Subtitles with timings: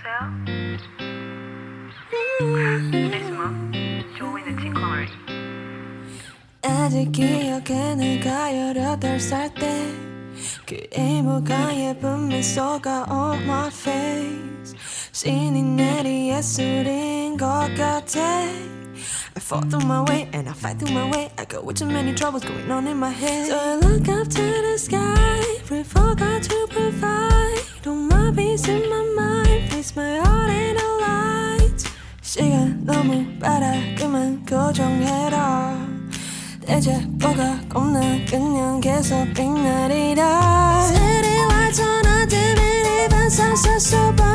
[0.00, 0.16] 여보세요?
[3.10, 3.52] 네, 스마.
[4.18, 5.06] 좋고 있는 칭광을.
[6.62, 14.76] 아직 기억해 내가 열여덟 살때그 이모가 예쁜 미소가 on my face
[15.12, 21.08] 신이 내리 예술인 것 같아 I fall through my way and I fight through my
[21.10, 24.08] way I got way too many troubles going on in my head So I look
[24.08, 29.19] up to the sky Pray for God to provide All my peace in my mind
[29.81, 31.89] Place my heart in the light
[32.21, 33.25] 시간 너무
[33.97, 35.75] 그만 고정해라
[36.63, 37.99] 대체 뭐가 겁나
[38.29, 44.30] 그냥 계속 빛나리라 City lights on a dimly 반사사 쏟아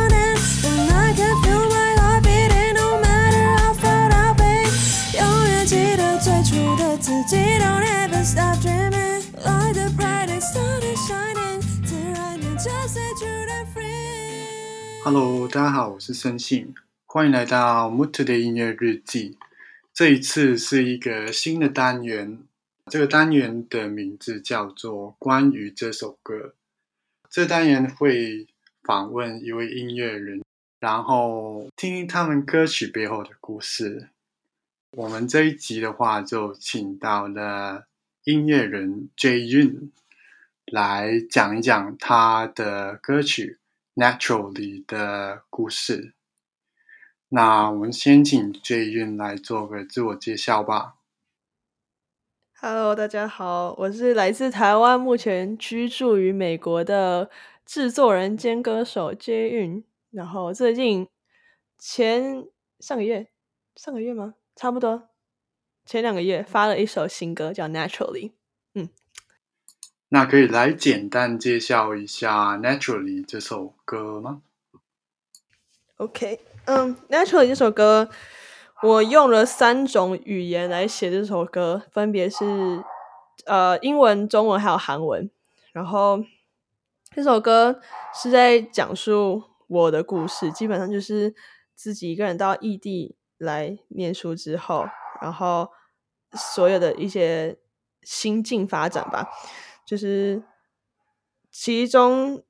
[15.08, 19.38] Hello，大家好，我是申信，欢迎来到 Mut 的音乐日记。
[19.94, 22.40] 这一次是一个新的单元，
[22.86, 26.34] 这个单元的名字叫做《关于这首歌》。
[27.30, 28.48] 这单元会
[28.82, 30.42] 访问一位音乐人，
[30.80, 34.08] 然后听听他们歌曲背后的故事。
[34.90, 37.86] 我们这一集的话，就请到了
[38.24, 39.90] 音乐人 J Yun
[40.64, 43.52] 来讲一讲他的歌曲
[43.96, 46.14] 《Naturally》的故事。
[47.30, 50.96] 那我们先请 J 运来做个自我介绍吧。
[52.60, 57.30] Hello，大家好，我是来自台湾，目前居住于美国的
[57.64, 59.82] 制作人兼歌手 J 韵。
[60.10, 61.08] 然后最近
[61.78, 62.46] 前
[62.80, 63.30] 上个月，
[63.76, 64.34] 上个月吗？
[64.54, 65.08] 差不多
[65.86, 68.30] 前两个月发了一首新歌，叫《Naturally》。
[70.08, 74.42] 那可以来简单介绍一下《Naturally》这首歌吗
[75.96, 78.08] ？OK，嗯，《Naturally》这首歌，
[78.84, 82.84] 我用了三种语言来写这首歌，分别是
[83.46, 85.28] 呃英文、中文还有韩文。
[85.72, 86.22] 然后
[87.12, 87.80] 这首歌
[88.14, 91.34] 是在讲述我的故事，基本上就是
[91.74, 94.86] 自己一个人到异地来念书之后，
[95.20, 95.72] 然后
[96.32, 97.58] 所有的一些
[98.02, 99.28] 心境发展吧，
[99.86, 100.42] 就是
[101.50, 102.42] 其中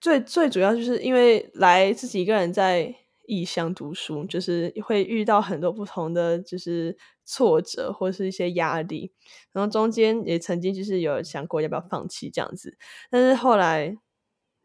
[0.00, 2.94] 最最主要就是因为来自己一个人在
[3.26, 9.12] 异乡读书，就是会遇到很多不同的就是挫折或是一些压力，
[9.52, 12.76] 然后中间也曾经就是有想过要不要放弃这样子，
[13.10, 13.96] 但是后来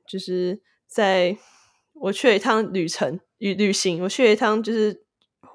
[0.05, 1.37] 就是在
[1.93, 5.05] 我去了一趟旅程旅旅行，我去了一趟就是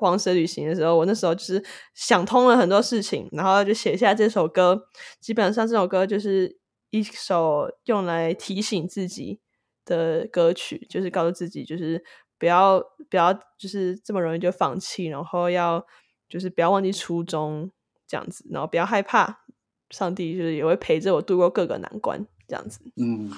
[0.04, 4.86] 黄石旅行的时候，我那时候就是想通了很多事情，然后就写下这首歌。
[5.18, 6.58] 基本上这首歌就是
[6.90, 9.40] 一首用来提醒自己
[9.86, 12.04] 的歌曲，就是告诉自己，就是
[12.38, 12.78] 不要
[13.08, 15.82] 不要就是这么容易就放弃，然后要
[16.28, 17.70] 就是不要忘记初衷
[18.06, 19.40] 这样子，然后不要害怕，
[19.88, 22.80] 上帝就是也会陪着我度过各个难关这样子。
[22.96, 23.32] 嗯，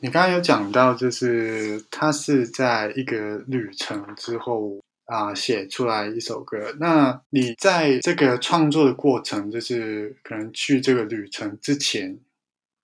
[0.00, 6.74] 你刚刚有讲到，就是他是在一个旅程之后啊、写出来一首歌。
[6.80, 12.18] 那你在这个创作的过程，就是可能去这个旅程之前，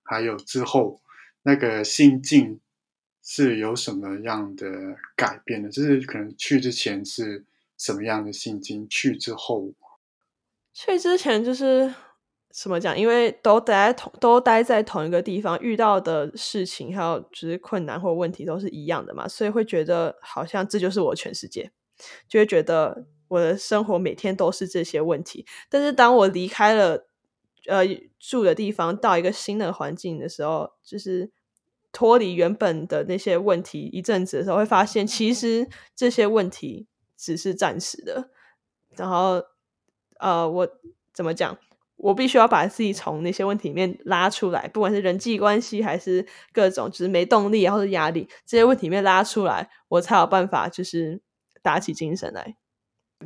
[0.02, 1.00] 还有之后，
[1.42, 2.60] 那个心境
[3.22, 4.66] 是有什么样的
[5.16, 5.70] 改变的？
[5.70, 7.44] 就是可能去之前是
[7.78, 9.72] 什么样的心境，去之后，
[10.74, 11.94] 去之前就是
[12.52, 12.98] 怎么讲？
[12.98, 21.70] 因为都待同都待在同一个地方，遇到的事情还有就是困难或问题都是一样的嘛，所以会觉得好像这就是我全世界，
[22.28, 25.46] 就会觉得我的生活每天都是这些问题。
[25.68, 27.06] 但是当我离开了
[27.66, 27.84] 呃
[28.18, 31.30] 住的地方，到一个新的环境的时候，就是
[31.92, 38.30] 脱离原本的那些问题一阵子的时候，会发现其实这些问题只是暂时的。
[38.96, 39.42] 然后，
[40.18, 40.68] 呃，我
[41.12, 41.58] 怎么讲？
[42.02, 51.20] 我必须要把自己从那些问题里面拉出来，不管是人际关系还是各种就是没动力，或者压力这些问题里面拉出来，我才有办法就是
[51.62, 52.56] 打起精神来。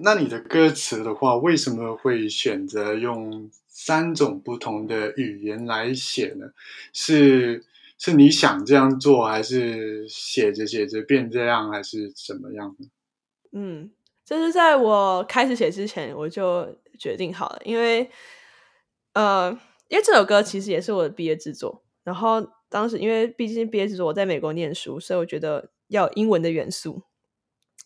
[0.00, 6.46] 那你的歌词的话，为什么会选择用三种不同的语言来写呢？
[6.92, 7.64] 是
[7.96, 12.88] 是你想这样做，还是写着写着变这样，还是怎么样呢？
[13.52, 13.92] 嗯，
[14.24, 18.10] 这是在我开始写之前我就决定好了，因为
[19.12, 19.52] 呃，
[19.88, 27.04] 因为这首歌其实也是我的毕业制作，然后当时因为毕竟毕业制作我在美国念书，所以我觉得要有英文的元素，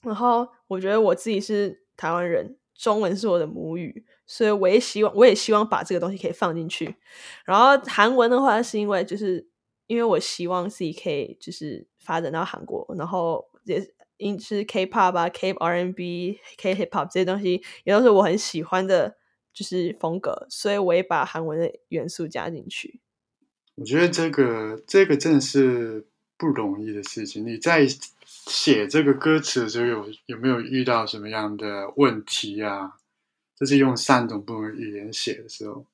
[0.09, 6.97] 然后我觉得我自己是台湾人，中文是我的母语，所以我也希望我也希望把这个东西可以放进去。
[7.45, 9.47] 然后韩文的话，是因为就是
[9.87, 19.17] 因为我希望自己可以就是发展到韩国，然后也是音是 K-pop 啊、K R&B、K hip hop 这些东西，也都是我很喜欢的，
[19.53, 23.01] 就是风格，所以我也把韩文的元素加进去。
[23.77, 26.09] 我觉得这个这个真的是
[26.39, 27.45] 不容易的事情。
[27.45, 27.87] 你在
[28.25, 32.93] 写这个歌词的时候，有有没有遇到什么样的问题啊？
[33.59, 35.85] 就是用三种不同的语言写的时候，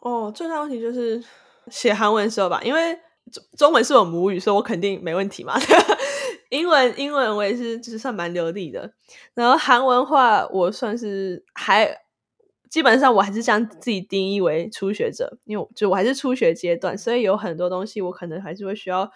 [0.00, 1.24] 哦，最大问题就是
[1.68, 2.94] 写韩文的时候吧，因为
[3.32, 5.54] 中中文是我母语，所以我肯定没问题嘛。
[6.50, 8.92] 英文英文我也是，就是算蛮流利的。
[9.34, 11.88] 然后韩文话，我算是还
[12.68, 19.10] 基本上我还是将自己定义为初学者，因为就我还是初学阶段，所以有很多东西我可能还是会需要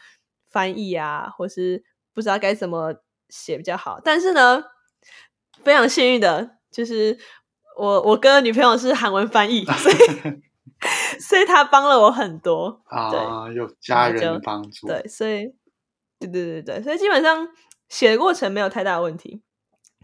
[0.51, 1.83] 翻译啊，或是
[2.13, 2.95] 不知道该怎么
[3.29, 4.01] 写比较好。
[4.05, 4.65] 但是呢，
[5.65, 7.19] 非常幸运的就是。
[7.77, 9.95] 我我哥女朋友是韩文翻译，所以
[11.19, 15.55] 所以他帮了我很多啊，有家人帮助，对，所以
[16.19, 17.49] 对对对对，所以基本上
[17.89, 19.41] 写的过程没有太大的问题，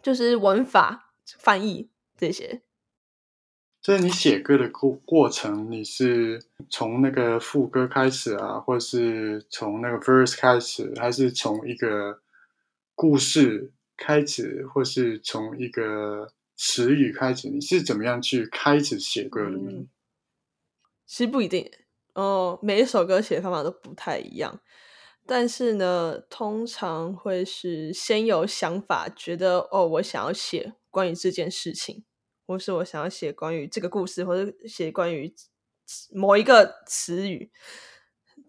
[0.02, 2.62] 就是文法、翻译这些。
[3.86, 12.20] 就是你写歌的过过程，你是从那个副歌开始啊，或是从那个 verse 开始，还是从一个
[12.96, 16.32] 故事开始，或是从一个？
[16.58, 19.86] 词语开始，你是怎么样去开始写歌的呢？
[21.04, 21.70] 其实不一定
[22.14, 24.58] 哦，每一首歌写的方法都不太一样。
[25.26, 32.04] 但是呢，通常会是先有想法，觉得哦，我想要写关于这件事情，
[32.46, 35.34] 或是我想要写关于这个故事，或者写关于
[36.12, 37.50] 某一个词语，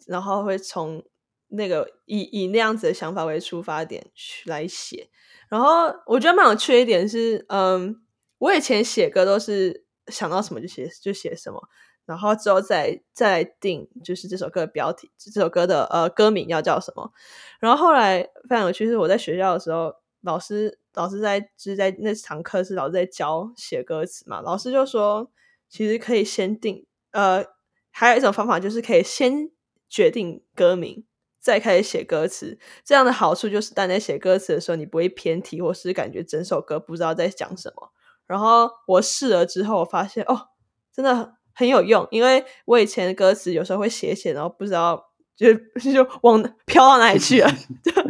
[0.05, 1.03] 然后会从
[1.49, 5.09] 那个以以那样子的想法为出发点去来写。
[5.49, 8.01] 然后我觉得蛮有趣的一点是，嗯，
[8.38, 11.61] 我以前写歌都是想到什么就写就写什么，
[12.05, 17.13] 然后之后再再定就是这首歌的标题，这首歌的呃歌名要叫什么。
[17.59, 25.31] 然后后来非常有趣是我在学校的时候，老师老师在就是在那堂课是老师在教写歌词嘛，老师就说
[25.69, 27.45] 其实可以先定，呃，
[27.91, 29.51] 还有一种方法就是可以先
[29.88, 31.05] 决定歌名。
[31.39, 37.89] 再开始写歌词，这样的好处就是，当在写歌词的时候，你不会偏题，或是感觉整首歌不知道在讲什么。
[38.25, 40.49] 然后我试了之后，我发现哦，
[40.94, 42.05] 真的很有用。
[42.11, 47.49] 因为我以前的歌词有时候会写写，然后不知道就 就往飘到哪里去了，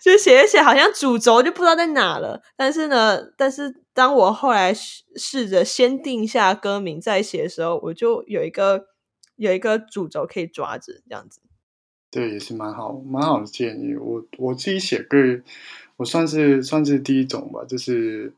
[0.00, 2.42] 就就写一写，好像主轴就不知道在哪了。
[2.56, 8.86] 但是呢，但是当我后来试着先定下歌名再写的时候，我就有一个
[9.36, 11.40] 有一个主轴可以抓着，这样子。
[12.10, 13.96] 对，也是蛮好，蛮好的建议。
[13.96, 15.18] 我我自己写歌，
[15.96, 18.32] 我算是算是第一种吧，就是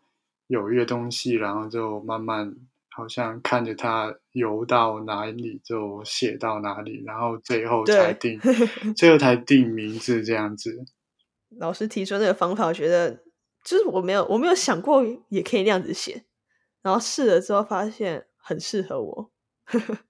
[0.46, 2.54] 有一个东西，然后就慢慢
[2.88, 8.40] 好像看着它游到哪里就写到哪里，然后最后才定，
[8.96, 10.82] 最后才定名字这样子。
[11.58, 13.22] 老师提出那个方法，我觉得
[13.64, 16.24] 就是我没有我没有想过也可以那样子写，
[16.82, 19.30] 然后试了之后发现很适合我。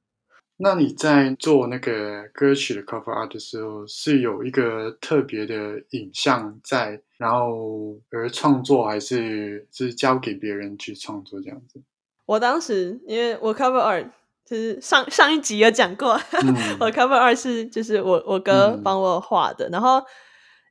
[0.58, 11.82] 那你在做那个歌曲的 cover art 的时候，是有一个特别的影像在，然后而创作，还是是交给别人去创作这样子？
[12.24, 14.10] 我当时因为我 cover art
[14.46, 16.12] 就是上上一集有讲过，
[16.80, 20.02] 我 cover art 是就是我我哥帮我画的，然后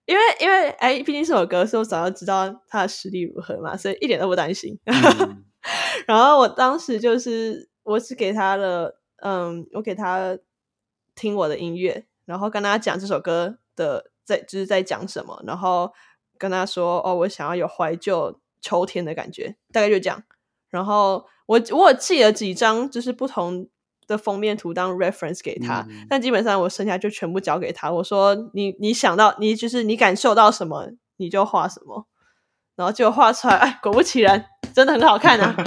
[0.05, 4.77] 因为因为哎，毕竟是我哥，所以我早就知道他的实力如何嘛，所以一点都不担心。
[6.07, 8.99] 然后我当时就是我只给他了。
[9.19, 10.37] 嗯，我给他
[11.15, 15.91] 听我的音乐，然后跟他讲这首歌的在就是在讲什么，然后
[16.37, 20.21] 跟他说哦，我想要有怀旧秋天的感觉，大概就这样。
[20.69, 23.67] 然后我我寄了几张就是不同
[24.07, 27.91] 的封面图当 reference 给他，但基本上我剩下就全部交给他。
[27.91, 32.07] 我说你你想到你就是你感受到什么你就画什么，
[32.75, 35.55] 然后就画出来，哎，果不其然，真的很好看啊。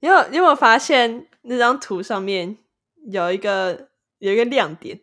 [0.00, 2.58] 你有你有没有发现那张图上面
[3.10, 3.88] 有一个
[4.18, 5.00] 有一个亮点，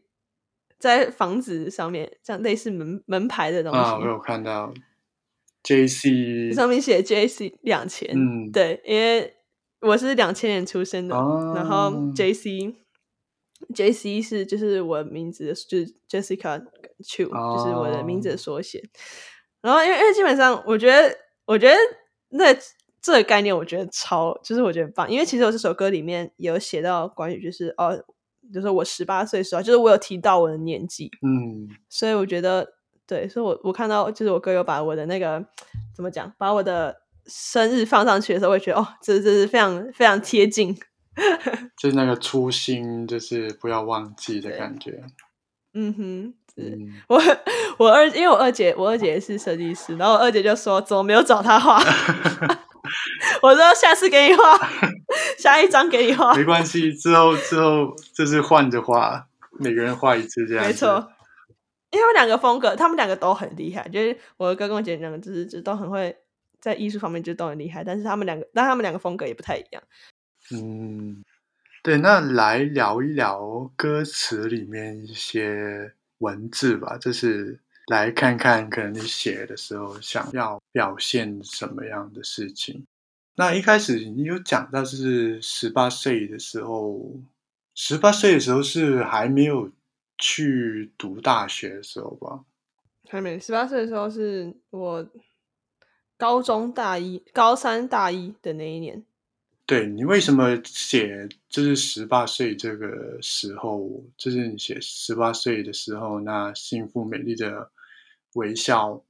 [0.78, 3.80] 在房子上面，像类似门门牌的东西。
[3.80, 4.74] 啊，我有看到
[5.64, 8.10] ，J C 上面写 J C 两千。
[8.14, 9.38] 嗯，对，因为
[9.82, 11.16] 我是两千年出生的，
[11.56, 12.76] 然后 J C
[13.74, 16.64] J C 是就是我名字，就是 Jessica
[17.04, 18.84] Chu，就是我的名字的缩写。
[19.62, 21.76] 然后因为因为基本上，我觉得我觉得
[22.30, 22.56] 那。
[23.02, 27.98] 这个概念我觉得超，就是我觉得棒，因为其实我这首歌里面有写到关于就是哦，
[28.54, 32.74] 就是我十八岁时候，就是我有提到我的年纪，嗯，所以我觉得
[33.08, 35.46] 对，所以我我看到就是我哥有把我的那个
[35.96, 36.98] 怎么讲，把我的
[37.30, 40.76] 生日放上去的时候，会觉得哦，这这是非常非常贴近，
[41.78, 45.04] 就是那个初心，就是不要忘记的感觉。
[45.74, 46.34] 嗯哼，
[47.08, 47.22] 我
[47.78, 51.80] 我二，因为我二姐，我二姐是设计师，然后我二姐就说怎么没有找她画？
[53.44, 54.60] 我说下次给你画，
[55.38, 56.34] 下一张给你画。
[56.34, 59.28] 没关系，之后之后就是换着画，
[59.60, 60.70] 每个人画一次这样子。
[60.70, 61.08] 没错，
[61.92, 63.88] 因为他们两个风格，他们两个都很厉害。
[63.88, 66.16] 就是我的哥跟我姐两个，就是就都很会
[66.60, 69.84] 在艺术方面就都很厉害，但是他们两个，但他们两个风格也不太一样。
[70.52, 71.24] 嗯，
[71.84, 82.86] 对，那来聊一聊歌词里面一些文字吧，就是来看看可能你写的时候想要表现什么样的事情。
[83.36, 87.22] 那一开始你有讲到，就是十八岁的时候，
[87.74, 89.72] 十八岁的时候是还没有
[90.18, 92.44] 去读大学的时候吧？
[93.10, 95.08] 还没十八岁的时候是我
[96.20, 99.06] 高中大一、高三大一的那一年。
[99.66, 107.72] 对你为什么写就是十八岁这个时候，就是你写十八岁的时候，那幸福美丽的
[108.34, 109.02] 微笑，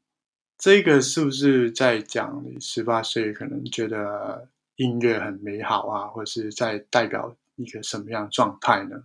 [0.57, 9.03] 这个是不是在讲你十八岁可能觉得音乐很美好啊，或者是在代表一个什么样的状态呢？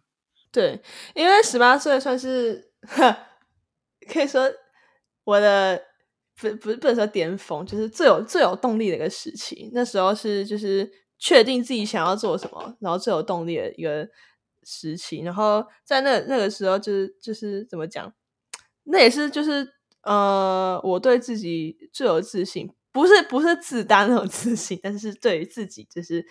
[0.52, 0.82] 对，
[1.14, 2.68] 因为十八岁算是
[4.12, 4.52] 可以说
[5.24, 5.80] 我的
[6.36, 9.70] 不不是不能说巅峰，就是最有最有动力的一个时期。
[9.72, 14.08] 那时候是就是确定自己想要做什么，然后最有动力的一个
[14.64, 15.20] 时期。
[15.20, 18.12] 然后在那那个时候，就是就是怎么讲，
[18.84, 26.26] 那也是就是呃，我对自己最有自信，不是不是自大那种自信，但是对于自己就是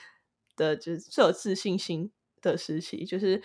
[0.55, 3.41] 的，就是最有自信心的时期，就是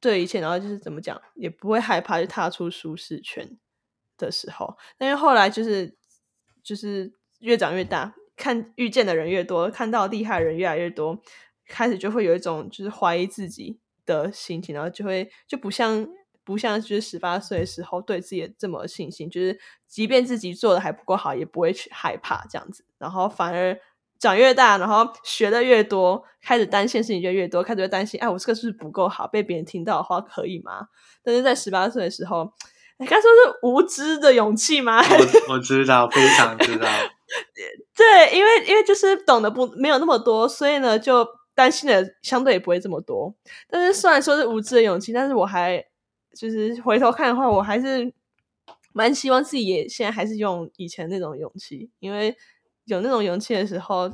[0.00, 3.58] 对一切，然后就是怎么讲，也不会害怕去踏出舒适圈
[4.18, 4.76] 的时候。
[4.98, 5.96] 但是后来就是
[6.62, 11.18] 就是越长越大，看遇见的人越多，看到厉害的人越来越多，
[11.66, 16.06] 开始就会有一种就是怀疑自己的心情，然后就会就不像
[16.44, 23.80] 不像就是十八岁的时候对自己这么有信心，就是即便自己做的还不够好，也不会去害怕这样子，然后反而。
[24.20, 29.28] 长越大，然后学的越多，开始担心事情就越多，开始会担心，哎，我这个是不是不够好？
[29.28, 30.88] 被别人听到的话可以吗？
[31.22, 32.52] 但是在十八岁的时候，
[33.06, 35.00] 该说是无知的勇气吗？
[35.00, 36.86] 我我知道，非常知道。
[37.94, 43.34] 对，因为因为就是懂得不没有那么多，所以呢，就担心的相对也不会这么多。
[43.68, 45.84] 但是虽然说是无知的勇气，但是我还
[46.34, 48.12] 就是回头看的话，我还是
[48.92, 52.36] 蛮希望自己也现在还是用以前那种勇气，因为。
[52.90, 54.10] 有那种勇气的时候，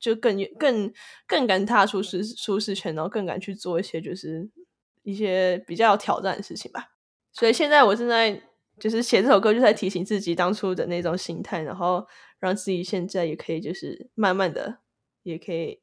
[0.00, 0.92] 就更更
[1.24, 4.50] 更敢踏出舒舒适圈，然后更敢去做一些就是
[5.04, 6.95] 一些比较有挑战的事情吧。
[7.38, 8.42] 所以现在我正在
[8.80, 14.78] 就是写这首歌，就在提醒自己当初的那种心态，然后让自己现在也可以就是慢慢的
[15.22, 15.78] 也可以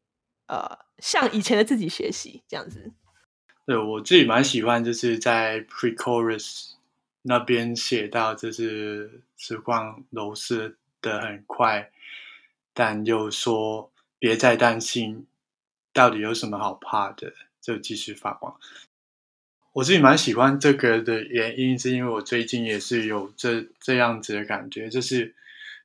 [0.48, 2.91] 呃向以前的自己学习这样子。
[3.67, 6.72] 对我自己蛮喜欢，就是在 pre chorus
[7.22, 11.91] 那边写到，就是时光流逝的很快。
[12.74, 15.27] 但又说别再担心，
[15.93, 17.31] 到底有什么好怕的？
[17.62, 18.60] 就继续发光。
[19.74, 25.36] 我自己蛮喜欢这个的原因，是因为我最近也是有这这样子的感觉，就是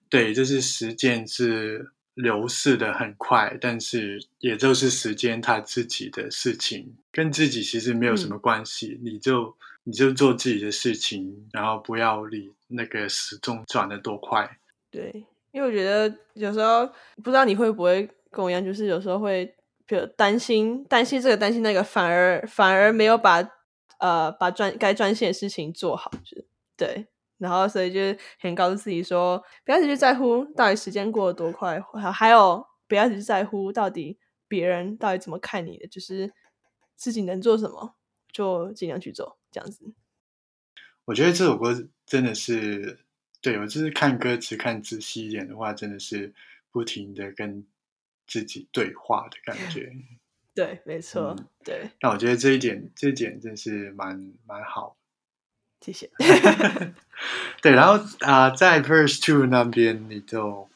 [0.08, 9.00] 对，就是时间是流逝的很快，但是也就是时间它自己的事情，跟自己其实没有什么关系。
[9.02, 14.58] 你就你就做自己的事情，然后不要理那个时钟转的多快。
[14.90, 15.24] 对。
[15.50, 16.86] 因为我觉得有时候
[17.24, 19.46] 不知道你会不会跟我一样，就是有时候会
[19.86, 23.42] 比如担心担心这个担心那个，反而反而没有把
[23.98, 26.42] 呃把专该专心的事情做好，就
[26.76, 27.06] 对。
[27.36, 28.00] 然后所以就
[28.40, 31.80] 很告诉自己说，不要只去在乎到底时间过得多快，
[32.12, 36.32] 还有不要只去在乎到底别人到底怎么看你的，就是
[36.96, 37.94] 自己能做什么
[38.32, 39.94] 就尽量去做，这样子。
[41.04, 43.00] 我觉得这首歌真的是。
[43.40, 46.34] 对我就是看歌词看仔细一点的话，真的是
[46.72, 47.64] 不停的跟
[48.26, 49.92] 自己对话的感觉。
[50.58, 51.88] 对，没错，对。
[52.00, 54.96] 那我觉得这一点，这一点真是蛮蛮好。
[55.80, 56.10] 谢谢。
[57.62, 60.68] 对，然后啊，在 Verse Two 那边，你就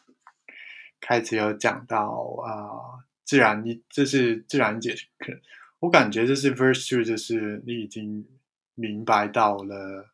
[1.00, 2.06] 开始有讲到
[2.44, 5.32] 啊，自然你这是自然解可
[5.80, 8.24] 我感觉这是 Verse Two，就是你已经
[8.76, 10.10] 明白到了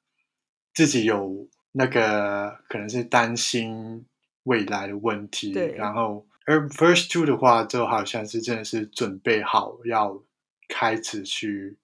[0.72, 1.46] 自己有。
[1.72, 4.06] 那个可能是担心
[4.44, 10.22] 未来的问题，然后而 First Two 的话，就好像是真的是准备好要
[10.66, 11.76] 开始去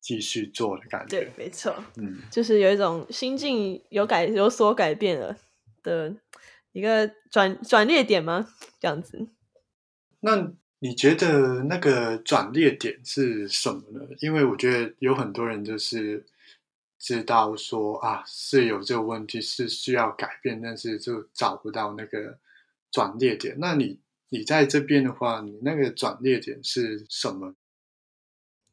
[0.00, 1.20] 继续做的感觉。
[1.20, 5.36] 对，没错，嗯，就是有一种心境有改有所改变了
[5.84, 6.12] 的
[6.72, 8.48] 一个转转捩点吗？
[8.80, 9.28] 这样子？
[10.18, 14.00] 那你觉得那个转捩点是什么呢？
[14.18, 16.26] 因为我觉得有很多人就是
[16.98, 22.38] 知道说啊是有这个问题是需要改变，但是就找不到那个
[22.90, 23.56] 转捩点。
[23.58, 27.54] 那你你在这边的话，你那个转捩点是什么？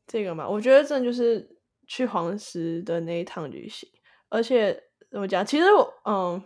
[0.05, 1.57] 这个嘛，我觉得真的就是
[1.87, 3.89] 去黄石的那一趟旅行，
[4.29, 5.45] 而且怎么讲？
[5.45, 6.41] 其实我嗯，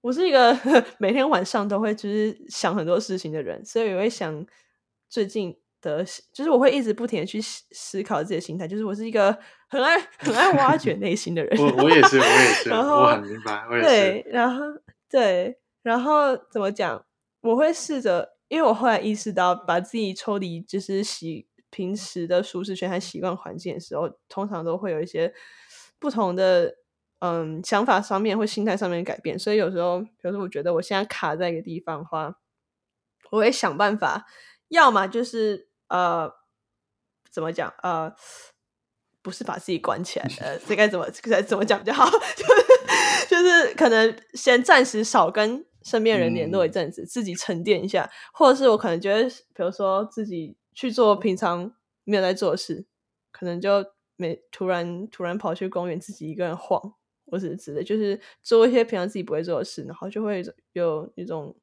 [0.00, 0.56] 我是一个
[0.98, 4.46] 每天晚上都会就是想很多事情的人，所以我会想
[5.08, 9.36] 最近的，就是我会一直不停的去思思考自己的心态，就是我是一个
[9.68, 11.58] 很爱 很爱挖掘内心的人。
[11.58, 14.64] 我我也是，我也是， 我很明白，我也对，，然后
[15.10, 17.04] 对，然后怎么讲？
[17.40, 25.34] 我会试着，因为我后来意识到，把自己抽离就是习平时的舒适圈和习惯环境的时候，通常都会有一些
[25.98, 26.76] 不同的
[27.18, 29.38] 嗯想法上面或心态上面改变。
[29.38, 32.36] 所以有时候，比如说我觉得我现在卡在一个地方的话，
[33.30, 34.26] 我会想办法，
[34.68, 36.32] 要么就是呃
[37.30, 38.14] 怎么讲呃。
[39.24, 42.10] 不是把自己关起来，呃，这该怎么该怎么讲比较好？
[42.36, 51.72] 就是就是可能先暂时少跟身边人联络一阵子，自己沉淀一下，或者是我可能觉得，比如说自己去做平常
[52.04, 52.84] 没有在做的事，
[53.30, 53.84] 可能就
[54.16, 56.94] 没突然突然跑去公园自己一个人晃，
[57.26, 60.42] 或是之类，就是做一些平常自己不会做的事，然后就会
[60.74, 61.54] 有一种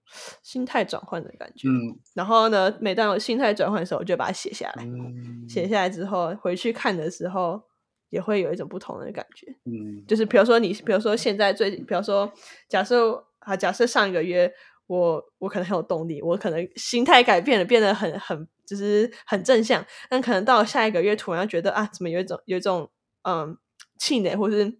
[0.41, 1.67] 心态转换的感觉。
[1.67, 4.83] 嗯然后呢，每当有心态转换的时候，我就把它写下来。
[4.83, 7.61] 嗯，写下来之后，回去看的时候，
[8.09, 9.55] 也会有一种不同的感觉。
[9.65, 12.29] 嗯就是比如说你，比如说现在最，比如说
[12.67, 14.53] 假设啊，假设上一个月
[14.88, 22.89] 我我可能很有动力，我可能心态改变了，变得很很就是很正向，但可能到下一个月突然觉得啊，怎么有一种有一种
[23.24, 23.58] 嗯
[23.98, 24.77] 气馁，或是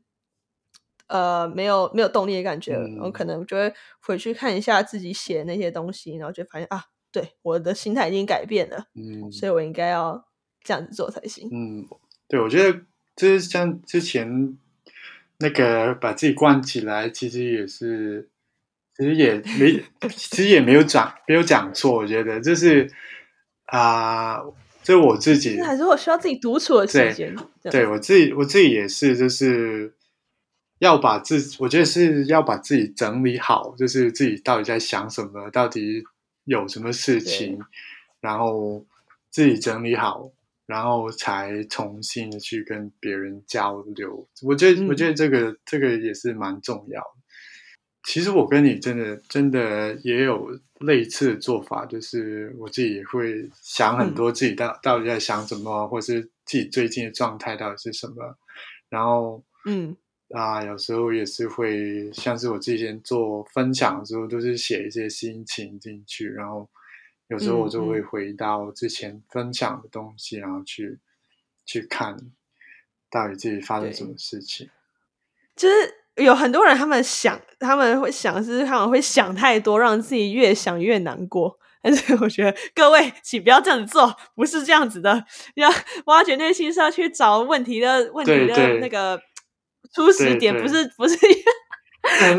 [1.08, 10.28] 呃没有没有动力的感觉了，我嗯可能就会回去看一下自己写的那些东西，然后就发现啊，对，我的心态已经改变了，嗯所以我应该要
[10.64, 11.50] 这样子做才行。
[11.52, 11.88] 嗯，
[12.28, 12.82] 对，我觉得
[13.16, 14.58] 就是像之前
[15.40, 18.30] 那个把自己关起来，其实也是，
[19.00, 22.92] 其实也没，其实也没有讲没有讲错，我觉得就是
[23.68, 24.42] 啊，
[24.84, 27.34] 这、我自己还是我需要自己独处的时间。
[27.64, 29.94] 对我自己，我自己也是，就是
[30.80, 36.04] 要把自，我觉得是要把自己整理好，就是自己到底在想什么，到底
[36.44, 37.58] 有什么事情，
[38.20, 38.86] 然后
[39.30, 40.30] 自己整理好，
[40.66, 44.28] 然后才重新的去跟别人交流。
[44.44, 47.19] 我觉得，嗯我觉得这个这个也是蛮重要的。
[48.04, 58.38] 其实我跟你真的真的也有类似的做法，就是我自己也会想很多自己到、到底在想什么，或是自己最近的状态到底是什么，
[58.90, 59.96] 然后嗯。
[60.32, 66.70] 啊，有时候也是会像是我之前做分享的时候，都是写一些心情进去，然后
[67.30, 71.00] 有时候我就会回到之前分享的东西，然后去
[71.66, 72.16] 去看
[73.10, 74.70] 到底自己发生什么事情。
[75.56, 75.76] 就是
[76.20, 81.58] 有很多人，他们想，他们会想是他们会想太多，让自己越想越难过。
[81.82, 85.24] 但是我觉得各位，请不要这样子做，不是这样子的。
[85.56, 85.70] 要
[86.08, 89.18] 挖掘内心是要去找问题的问题的那个
[89.96, 91.16] 初始点，不是 不是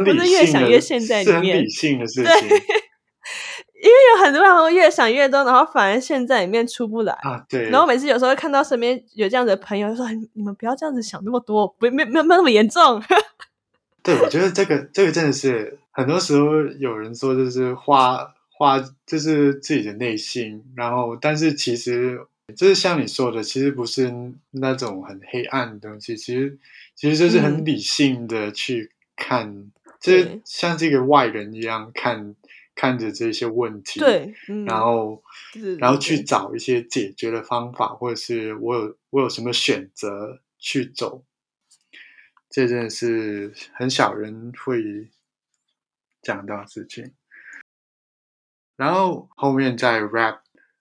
[0.04, 1.68] 不是越想越陷在里面理。
[1.70, 2.48] 性的事对情
[3.82, 7.14] 因为有很多人会越想越多，然后反而陷在里面出不来。
[7.22, 7.70] 啊，对。
[7.70, 13.02] 然后每次有时候看到身边有这样的朋友，就说哎你们不要这样子想那么多，不没没有没有那么严重。
[14.02, 22.20] 对，我觉得这个这个真的是很多时候有人说就是花花就是自己的内心，然后但是其实
[22.56, 24.12] 就是像你说的，其实不是
[24.50, 26.58] 那种很黑暗的东西，其实
[26.94, 27.64] 其实就是很嗯。
[27.64, 32.34] 理性的去看，就是像这个外人一样看
[32.74, 35.22] 看着这些问题，，对，嗯，然后
[35.78, 41.22] 然后去找一些解决的方法，或者是我有我有什么选择去走，
[42.50, 45.08] 这真的是很少人会
[46.20, 47.14] 讲到的事情。
[48.76, 50.40] 然后后面再 rap，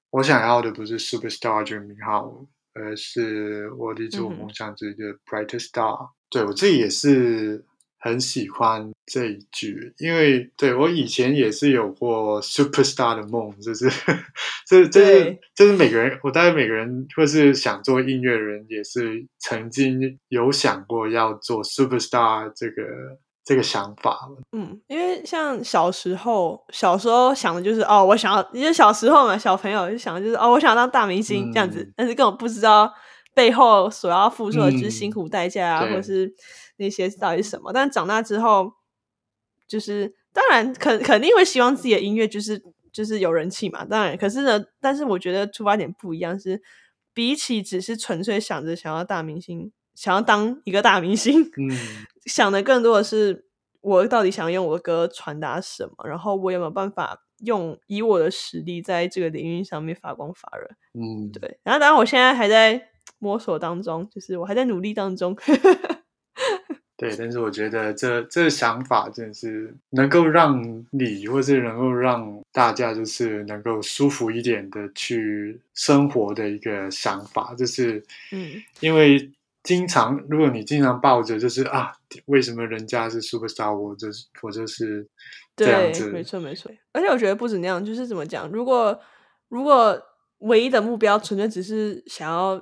[0.10, 6.12] 我想要的不是 superstar 这个名号，而是我立志我梦想这个 brighter star。
[6.30, 7.64] 对我自己也是
[8.00, 13.90] 很喜欢这一句，因为对我以前也是有过 superstar 的梦，就是
[14.66, 15.40] 这这是对。
[15.56, 22.84] 这是每个人，我大概每个人或是想做音乐人，也是曾经有想过要做 superstar 这个
[23.44, 24.18] 这个想法。
[24.54, 32.90] 嗯，因为像小时候，小时候想的就是哦，我想要，因为小时候嘛，小朋友就想的就是哦，我想要当大明星、这样子嗯，但是根本不知道
[33.36, 35.90] 背后所要付出的就是辛嗯苦代价啊，对。
[35.90, 36.32] 或者是
[36.80, 37.72] 那些到底是什么。
[37.72, 38.74] 但长大之后，
[39.68, 42.60] 就是当然肯肯定会希望自己的音乐就是
[42.92, 46.62] 就是有人气嘛，当然，可是呢，但是我觉得出发点不一样是，
[47.13, 49.72] 比起只是纯粹想着想要大明星。
[49.96, 51.76] 想要当一个大明星，嗯
[52.26, 53.48] 想的更多的是
[53.82, 60.70] 我到底想用我的歌传达什么，然后我有没有办法用以我的实力在这个领域上面发光发热。
[60.94, 62.82] 嗯，对，然后当然我现在还在
[63.18, 65.36] 摸索当中，就是我还在努力当中。
[67.00, 79.32] 对，但是我觉得这这个想法真的是能够让你，或是能够让大家，就是能够舒服一点的去生活的一个想法，就是，嗯，因为
[79.64, 81.94] 经常如果你经常抱着就是啊，
[82.26, 85.08] 为什么人家是 super star，我就是我就是
[85.56, 86.70] 这样对，子，没错没错。
[86.92, 89.00] 而且我觉得不止那样，就是怎么讲，如果
[89.48, 89.98] 如果
[90.40, 92.62] 唯一的目标纯粹只是想要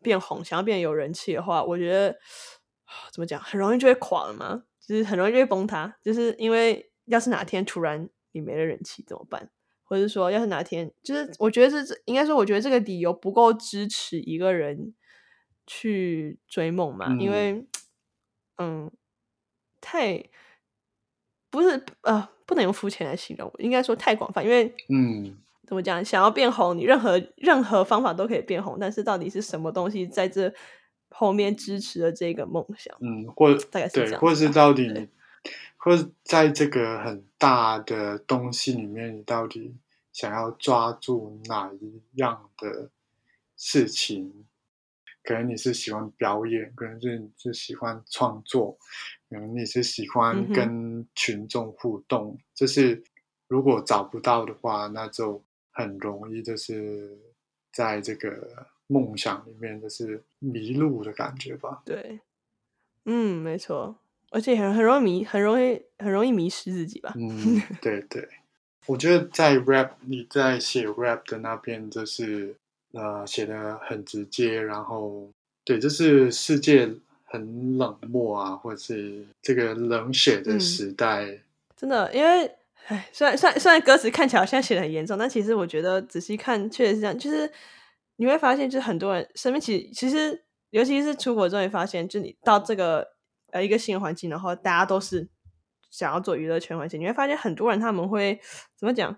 [0.00, 2.16] 变红，想要变有人气的话，我觉得
[3.12, 5.96] 怎么讲，很容易就会垮了嘛，就是很容易就会崩塌。
[6.02, 9.50] 就是因为要是哪天突然你没了人气怎么办？
[9.88, 14.92] 或者说，要是哪天，就是我觉得这这应该说，我觉得这个理由不够支持一个人
[15.64, 17.66] 去追梦嘛，因嗯为
[18.58, 18.90] 嗯，
[19.80, 20.24] 太
[21.50, 25.36] 不是呃，不能用肤浅来形容，应该说太广泛，因为嗯
[25.68, 30.52] 怎么讲，想要变红，你任何任何方法都可以变红，但是到底是什么东西在这
[31.18, 32.94] 后面支持的这个梦想？
[33.00, 35.08] 嗯，或大概是这对，或是到底你，
[35.78, 39.74] 或是在这个很大的东西里面，你到底
[40.12, 42.90] 想要抓住哪一样的
[43.56, 44.44] 事情？
[45.22, 48.78] 可能你是喜欢表演，可能是你是喜欢创作，
[49.30, 52.38] 可能你是喜欢跟群众互动。
[52.54, 53.02] 就是
[53.48, 57.18] 如果找不到的话，那就很容易就是
[57.72, 61.82] 在这个梦想里面就是迷路的感觉吧。
[61.84, 62.20] 对，
[63.04, 63.96] 嗯，没错，
[64.30, 67.12] 而且很很容易迷，很容易很容易迷失自己吧。
[67.16, 68.28] 嗯，对对，
[68.86, 72.54] 我觉得在 rap 你在写 rap 的那边，就是
[72.92, 75.30] 呃写的很直接，然后
[75.64, 76.88] 对，就是世界
[77.24, 80.60] 很冷漠啊，或者是这个冷血的嗯。
[80.60, 81.40] 时代，
[81.76, 82.50] 真的，因为
[82.86, 87.50] 唉，虽然虽然虽然歌词看起来好像写的很严重，但其实我觉得仔细看确实是这样，就是
[88.16, 93.06] 你会发现，就是很多人身边其实其实尤其是出国之后，你发现，就你到这个
[93.52, 95.28] 呃一个新的环境，然后大家都是
[95.90, 98.40] 想要做娱乐圈环境，你会发现很多人他们会
[98.76, 99.16] 怎么讲？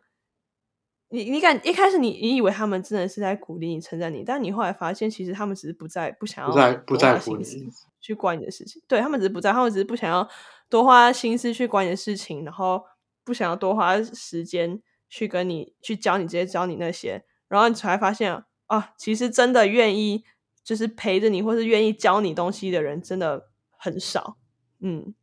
[1.10, 10.28] 你你感一开始你你以为他们真的是在鼓励你、称赞你，但你后来发现，其实他们只是不在不想要不在不多在乎花心去管你的事情，对他们只是不在，他们只是不想要
[10.68, 12.84] 多花心思去管你的事情，然后
[13.24, 20.24] 不想要多花时间去跟你去教你这些教你那些，然后你才发现啊，其实真的愿意
[20.62, 24.38] 就是陪着你或是愿意教你东西的人真的很少，
[24.80, 25.14] 嗯。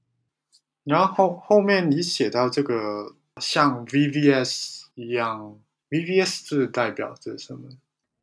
[0.83, 7.69] 然后后后面你写到这个像 VVS 一样，VVS 是代表着什么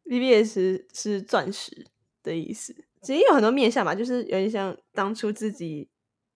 [0.05, 1.87] ？VVS 是钻石
[2.23, 5.89] 的意思，其实有很多面向吧，就是有点像当初自己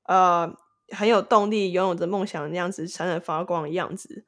[0.05, 0.53] 呃
[0.88, 4.25] 很有动力，拥有着梦想那样子闪闪发光的样子，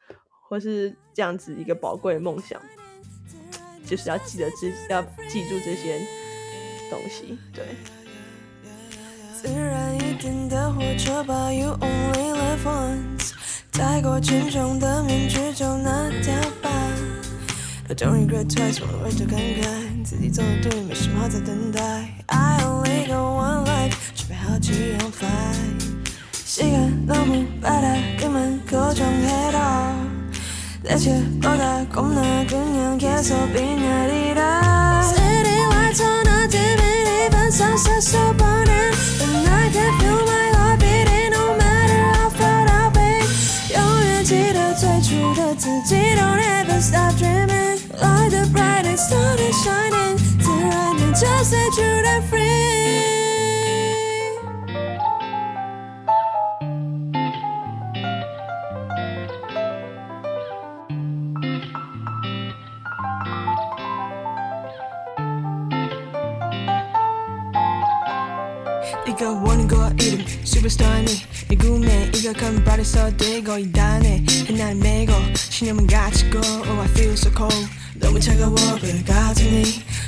[0.48, 2.62] 或是这样子一个宝贵的梦想，
[3.88, 5.98] 就是要记得这要记住这些
[6.90, 7.64] 东西对
[9.32, 10.70] 自然一点的
[11.24, 13.32] 吧 you only live once
[14.02, 16.70] 过沉重的面具就拿掉吧
[17.88, 19.08] don't regret twice 我
[20.04, 21.80] 自己做的对没什么在等待
[22.26, 24.58] i only go one like 准备好
[25.10, 25.80] fight
[26.32, 26.76] 膝盖
[30.88, 35.02] 대체 떠날 겁나 그냥 계속 빙하리라.
[35.02, 38.34] Citywide 전화 때문에 반사 샀어
[75.57, 79.63] 신념은 가지고 Oh I feel so cold 너무 차가워 불가증이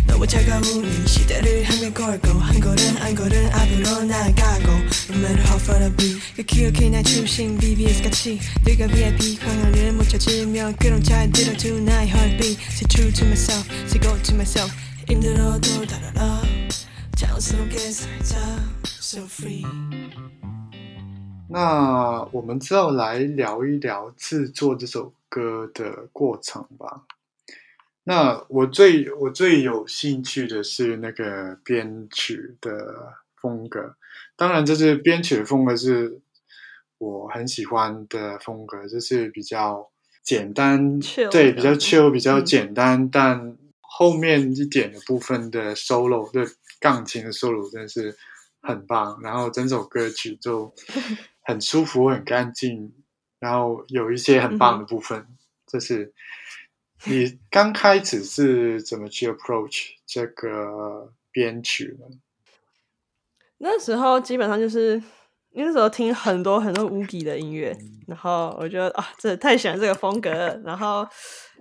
[0.07, 4.69] 너무 차가운 이 시대를 향해 걸고 한 걸음 한 걸음 앞으로 나아가고
[5.09, 9.93] No matter how far I be 그 기억이 날 중심 BBS 같이 네가 VIP 광활을
[9.93, 14.73] 못 찾으면 그럼 잘 들어줘 나의 heartbeat Say true to myself Say go to myself
[15.07, 16.41] 힘들어도 달아라
[17.15, 18.37] 자연스럽게 살자
[18.99, 19.63] So free
[21.52, 27.02] 那我们之后来聊一聊制作这首歌的过程吧。
[28.04, 33.96] 那我最我最有兴趣的是那个编曲的风格。
[34.36, 36.20] 当然，这是编曲的风格是
[36.98, 39.90] 我很喜欢的风格，就是比较
[40.22, 48.16] 简单 Chill 对，比较 chill，比较嗯简单，但后面一点的部分的 solo 的钢琴的 solo 真的是
[48.62, 50.72] 很棒，然后整首歌曲就
[51.42, 52.92] 很舒服、很干净，
[53.38, 55.26] 然后有一些很棒的部分，
[55.66, 56.12] 这是
[57.04, 62.06] 你刚开始是怎么去 approach 这个编曲呢？
[63.58, 65.02] 那时候基本上就是
[65.50, 67.76] 那时候听很多很多乌比的音乐，
[68.06, 70.56] 然后我觉得啊，这太喜欢这个风格了。
[70.64, 71.06] 然后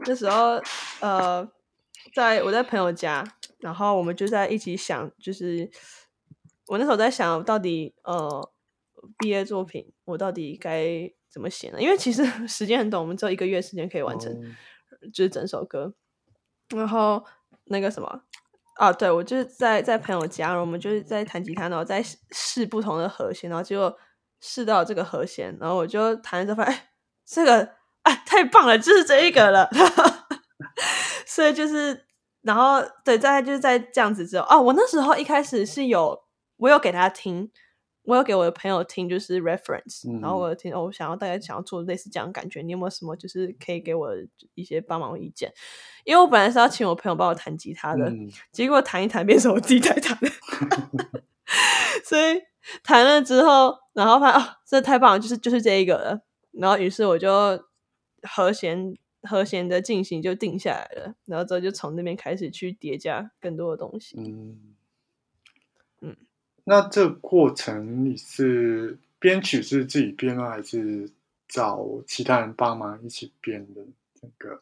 [0.05, 0.61] 那时候
[0.99, 1.45] 呃，
[2.13, 3.23] 在我在朋友家，
[3.59, 5.69] 然后我们就在一起想，就是
[6.67, 8.51] 我那时候在想到底呃
[9.17, 11.81] 毕业作品我到底该怎么写呢？
[11.81, 14.31] 因为其实 时间很短，我们只有一个月时间可以完成。
[14.33, 14.37] 哦
[15.13, 15.93] 就是整首歌。
[16.75, 17.23] 然后
[17.65, 18.21] 那个什么
[18.75, 23.97] 啊，对我就是在在朋友家，然后我们就是在弹吉他，然后在试试不同的和弦，然后结果
[24.41, 26.89] 试到这个和弦，然后我就弹的时候发现，哎，
[27.25, 29.69] 这个哎太棒了，就是这一个了。
[31.25, 32.05] 所以就是，
[32.41, 36.19] 然后对，再就是在这样子之后，哦，我那时候一开始是有
[36.57, 37.49] 我有给他听。
[38.09, 40.41] 我有给我的朋友听，就是 reference，、然后嗯。
[40.41, 44.09] 我有听，哦，我想要大家想要做类似这样的感觉，你有没有什么就是可以给我
[44.55, 45.53] 一些帮忙意见？
[46.05, 48.27] 因为我本来是要请我朋友帮我弹吉他的，嗯。
[48.51, 50.17] 结果弹一弹变成我自己在弹，
[52.03, 52.41] 所以
[52.83, 56.21] 弹了之后，然后发现哦，这太棒了，就是就是这一个了，
[56.53, 57.63] 然后于是我就
[58.23, 64.17] 和弦和弦的进行就定下来了，然后之后就从那边开始去叠加更多的东西。
[66.69, 70.51] 那这过程你是编曲是自己编吗？
[70.51, 71.09] 还是
[71.47, 73.81] 找其他人帮忙一起编的？
[74.21, 74.61] 这个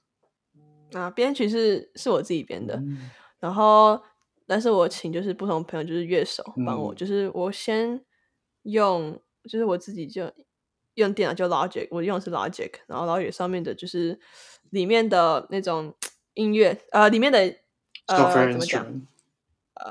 [0.97, 4.01] 啊，编曲是是我自己编的，嗯然后
[4.45, 8.01] 但是我请就是不同朋友，就是乐手帮我，嗯就是我先
[8.61, 10.31] 用，就是我自己就
[10.93, 14.17] 用电脑就 Logic，我用的是 Logic，然后 Logic 上面的就是
[14.69, 15.93] 里面的那种
[16.35, 17.39] 音乐，呃，里面的
[18.05, 19.05] 呃怎么讲？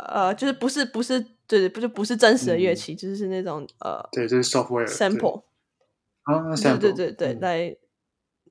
[0.09, 2.77] 呃，就是不是不是对，不就不是真实的乐嗯。
[2.77, 5.45] 器，就是是那种呃对，就是 software sample
[6.23, 7.41] 啊对，sample，对对对，嗯。
[7.41, 7.77] 来，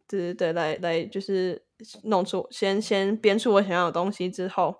[0.07, 1.63] 对对对，来来就是
[2.03, 4.75] 弄出先先编出我想要的东西之后，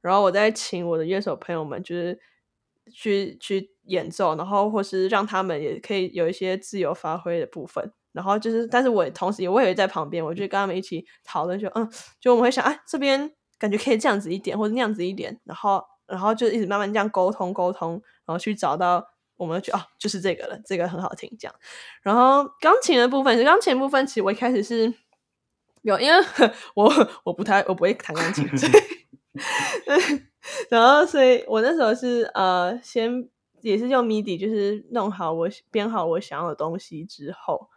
[0.00, 2.18] 然后我再请我的乐手朋友们就是
[2.92, 7.92] 去去演奏，然后或是让他们也可以有一些自由发挥的部分。
[8.12, 17.92] 然后就是，但是我同时也我也在旁边，我就跟他们一起讨论，就嗯，就我们会想，哎，这边感觉可以这样子一点，或者那样子一点，然后然后就一直慢慢这样沟通沟通，
[18.26, 21.54] 然后去找到我们就哦，就是这个了，这个很好听，这样。
[22.02, 24.92] 然后钢琴的部分，钢琴部分其实我一开始是
[25.82, 26.24] 有，因为
[26.74, 26.92] 我
[27.24, 28.72] 我不太我不会弹钢琴，所以
[29.86, 30.22] 对，
[30.68, 33.28] 然后所以我那时候是呃先
[33.62, 37.68] 也是用 MIDI，就是弄好我编好我想要的东西之后，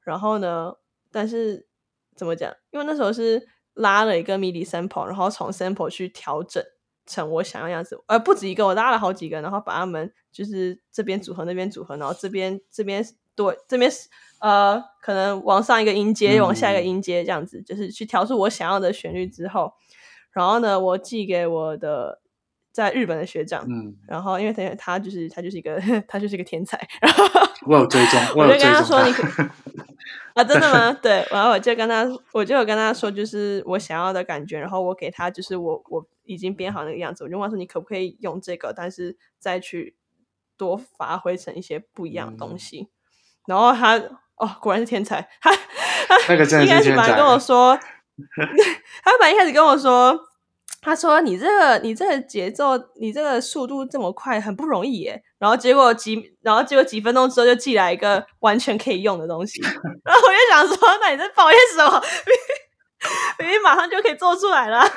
[0.00, 0.74] 然后呢，
[1.10, 1.68] 但是
[2.16, 2.52] 怎么讲？
[2.70, 6.62] 因为那时候是拉了一个 MIDI sample，然后从 sample 去调整
[7.06, 13.90] 成我想要样子，呃，不止一个，我拉了好几个，然后把他们就是这边组合那边组合，然后这边这边对这边
[14.40, 16.86] 呃可能往上一个音阶，往下一个嗯。
[16.86, 19.72] 音阶这样子，就是去调出我想要的旋律之后，
[20.32, 22.20] 然后呢，我寄给我的
[22.72, 27.24] 在日本的学长，嗯，然后因为他他就是他就是一个 他就是一个天才， 然后
[27.66, 29.22] 我有追踪，我就跟有追踪他说你可
[30.34, 30.92] 啊，真的吗？
[31.02, 39.94] 对，然后我就跟他，我就有跟他说，就是我想要的感觉，然后我给他，就是我我已经编好那个样子，我就问他说，你可不可以用这个，但是再去
[40.56, 42.88] 多发挥成一些不一样的东嗯西。
[43.46, 43.98] 然后他
[44.36, 45.50] 哦，果然是天才， 他
[46.28, 47.76] 那个真的一开是天才始本来跟我说，
[49.04, 50.18] 他本来一开始跟我说，
[50.82, 55.22] 他说你这个你这个节奏，你这个速度这么快，很不容易耶。
[55.38, 59.62] 然后结果几，然后结果几分钟之后就寄来一个完全可以用的东西，
[60.04, 62.02] 然后我就想说，那你在抱怨什么？
[63.38, 64.82] 明明马上就可以做出来了，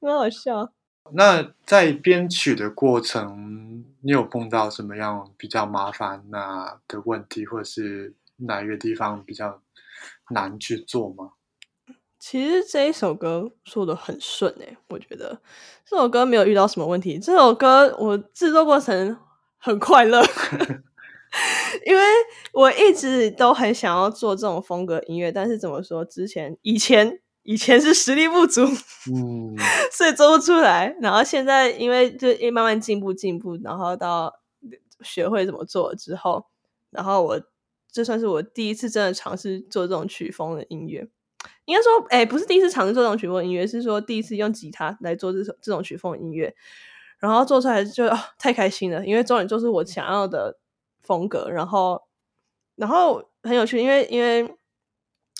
[0.00, 0.70] 很好笑。
[1.12, 9.62] 那在编曲的过程，你有碰到什么样比较麻烦那的问题，或者是哪一个地方比较
[10.30, 11.32] 难去做吗？
[12.28, 15.40] 其实这一首歌做的很顺诶、我觉得
[15.88, 17.20] 这首歌没有遇到什么问题。
[17.20, 19.16] 这首歌我制作过程
[19.58, 20.20] 很快乐
[21.86, 22.02] 因为
[22.52, 28.64] 我一直都很想要做这种风格音乐，但是怎么说，之前以前以前是实力不足，
[29.14, 29.54] 嗯
[29.96, 30.96] 所以做不出来。
[31.00, 34.32] 然后现在因为就一慢慢进步进步，然后到
[35.00, 36.46] 学会怎么做之后，
[36.90, 37.40] 然后我
[37.92, 41.06] 这算是我第一次真的尝试做这种曲风的音乐。
[41.66, 46.54] 应该说，哎、不是第一次尝试这种曲风音乐，是说第一次用吉他来做这首这种曲风音乐。
[47.18, 48.06] 然后做出来就、
[48.38, 50.58] 太开心了，因为终于做出我想要的
[51.02, 52.02] 风格，然后
[52.74, 54.54] 然后很有趣，因为因为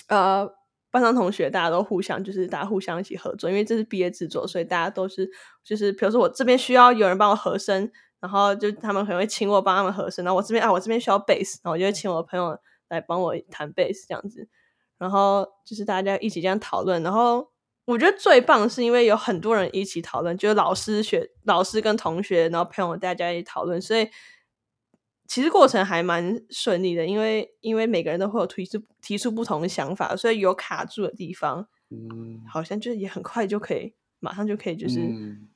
[0.09, 0.51] 呃
[0.91, 5.31] 班上同学大家都互相就是大家互相一起合作，因为这是毕业制作，所以大家都是
[5.63, 12.59] 就是比如说我这边需要有人帮我和声，然后就他们可能会请我帮他们和声，然后我这边啊我这边需要贝斯，然后我就会请我的朋友
[12.89, 14.49] 来帮我弹贝斯这样子，
[14.99, 17.51] 然后就是大家一起这样讨论，然后
[17.85, 24.09] 我觉得最棒是因为有很多人一起讨论，就是老师学老师跟同学，然后朋友大家一起讨论，所以
[25.29, 32.43] 其实过程还蛮顺利的，因为因为每个人都会有提出提出不同的想法，所以有卡住的地方，嗯。
[32.49, 35.49] 好像就是也很快就可以，马上就可以就是、嗯。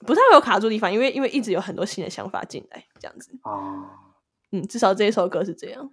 [0.00, 3.52] 不太会有卡住的地方，因为因为一直有很多新的想法进来，这样子，啊。
[4.50, 5.90] 嗯，至少这一首歌是这样，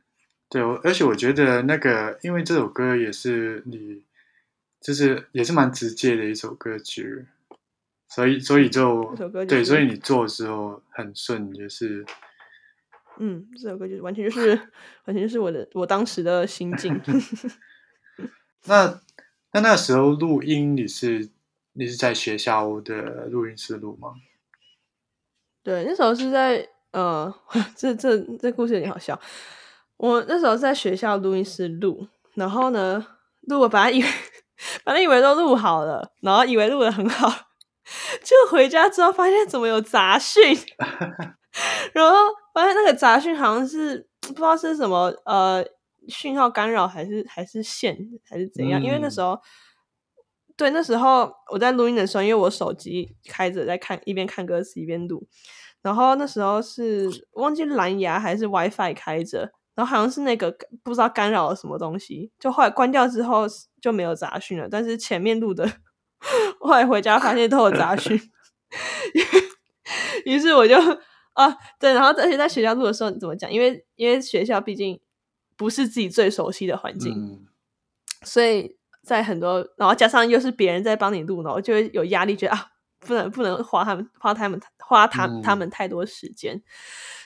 [0.51, 4.03] 对，我而且我觉得那个，因为这首歌也是你，
[4.81, 7.25] 就是也是蛮直接的一首歌曲，
[8.09, 9.15] 所以所以就
[9.47, 12.05] 对，所以你做的时候很顺，就是
[13.17, 14.49] 嗯，这首歌就是完全就是
[15.05, 16.99] 完全就是我的我当时的心境。
[18.67, 18.99] 那
[19.53, 21.29] 那那时候录音你是
[21.71, 24.15] 你是在学校的录音室录吗？
[25.63, 27.33] 对，那时候是在呃，
[27.73, 29.17] 这这这故事有点好笑。
[30.01, 33.05] 我那时候在学校录音室录，然后呢，
[33.41, 34.09] 录我本来以为
[34.83, 37.29] 本来以为都录好了，然后以为录的很好，
[38.23, 40.41] 就回家之后发现怎么有杂讯，
[41.93, 42.17] 然后
[42.51, 45.63] 发现那个杂讯好像是不知道是什么呃
[46.07, 47.95] 讯号干扰还是还是线
[48.27, 49.39] 还是怎样，因为那时候。
[50.57, 55.27] 对，那时候我在录音的时候，因为我手机开着在看，一边看歌词一边录。
[55.81, 63.47] 然后那时候是忘记蓝牙还是 WiFi 开着，然后好像是那个不知道干扰了什么东西，就后来关掉之后
[63.81, 64.67] 就没有杂讯了。
[64.69, 65.67] 但是前面录的，
[66.61, 68.15] 后来回家发现都有杂讯，
[70.25, 70.75] 于是我就
[71.33, 73.51] 啊对，然后而且在学校录的时候怎么讲？
[73.51, 75.01] 因为因为学校毕竟
[75.57, 77.47] 不是自己最熟悉的环境，嗯
[78.23, 82.67] 所以在很多，然后加上又是别人在帮你录，然后就会有压力，觉得啊，
[82.99, 86.61] 不能不能花他们花他们花他嗯他们太多时间，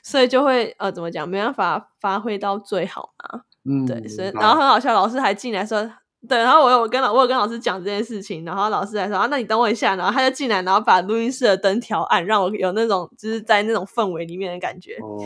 [0.05, 3.41] 所以就会呃怎么讲，没办法发挥到最好嘛。
[3.67, 5.91] 嗯，对，所以然后很好笑，老师还进来说。
[6.29, 14.97] 对，然后我有跟老我有跟老师讲这件事情，然后老师还说啊，那你等我一下，然后他就进来，然后把录音室的灯调暗，让我有那种就是在那种氛围里面的感觉。
[15.01, 15.17] 哦，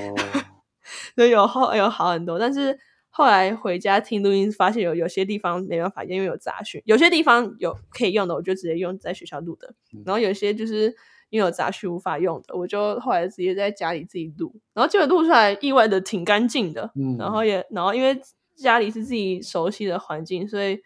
[1.15, 2.77] 所以有好有好很多，但是
[3.09, 9.73] 后来回家听录音，发现有有些地方没办法，因为有杂讯；有些地方有可以用的，我就直接用在学校录的。
[9.93, 10.93] 嗯然后有些就是
[11.29, 16.91] 因为有杂讯无法用的，我就后来直接在家里自己录，然后结果录出来意外的挺干净的。
[16.95, 18.19] 嗯然后也然后因为
[18.55, 20.81] 家里是自己熟悉的环境，所以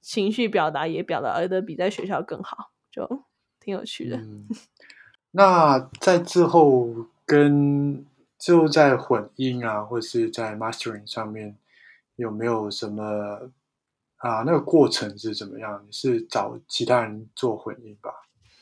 [0.00, 3.24] 情绪表达也表达的比在学校更好，就
[3.60, 4.16] 挺有趣的。
[4.16, 4.46] 嗯，
[5.32, 6.88] 那在之后
[7.24, 8.04] 跟
[8.38, 11.56] 就在混音啊，或是在 mastering 上面
[12.16, 13.50] 有没有什么
[14.16, 14.42] 啊？
[14.44, 15.82] 那个过程是怎么样？
[15.86, 18.10] 你是找其他人做混音吧？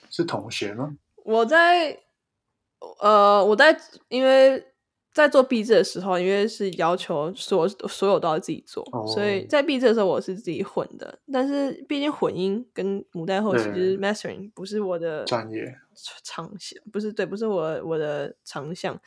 [0.08, 0.96] 是同学吗？
[1.24, 1.98] 我在
[3.00, 3.76] 呃，我在
[4.08, 4.64] 因为
[5.12, 8.82] 在做毕制的时候，因为是要求所所有都要自己做，
[9.14, 11.18] 所以哦在毕制的时候我是自己混的。
[11.32, 15.74] 但是毕竟混音跟母带后期就是 mastering 不是我的专业
[16.24, 18.98] 长项，不是对，不是我我的长项，